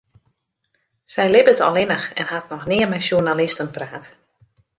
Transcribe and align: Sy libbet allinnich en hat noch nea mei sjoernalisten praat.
Sy 1.13 1.25
libbet 1.31 1.61
allinnich 1.67 2.07
en 2.21 2.29
hat 2.33 2.49
noch 2.53 2.65
nea 2.71 2.89
mei 2.91 3.03
sjoernalisten 3.05 3.73
praat. 3.75 4.05